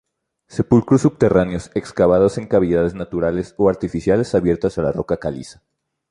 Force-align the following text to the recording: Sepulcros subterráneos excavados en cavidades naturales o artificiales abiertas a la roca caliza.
Sepulcros 0.47 1.01
subterráneos 1.01 1.69
excavados 1.75 2.39
en 2.39 2.47
cavidades 2.47 2.95
naturales 2.95 3.53
o 3.59 3.69
artificiales 3.69 4.33
abiertas 4.33 4.79
a 4.79 4.81
la 4.81 4.91
roca 4.91 5.17
caliza. 5.17 5.61